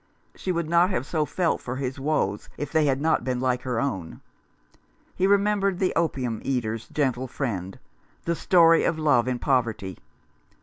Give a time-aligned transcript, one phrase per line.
[0.33, 3.61] She would not have so felt for his woes if they had not been like
[3.61, 4.19] her own.
[5.15, 7.77] He remembered the opium eater's gentle friend—
[8.25, 9.99] that story of love in poverty.